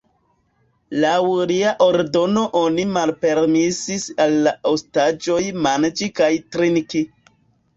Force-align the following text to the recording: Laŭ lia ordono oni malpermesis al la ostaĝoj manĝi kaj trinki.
Laŭ 1.01 1.17
lia 1.51 1.73
ordono 1.87 2.45
oni 2.61 2.85
malpermesis 2.95 4.09
al 4.27 4.35
la 4.49 4.55
ostaĝoj 4.73 5.41
manĝi 5.69 6.09
kaj 6.23 6.33
trinki. 6.57 7.05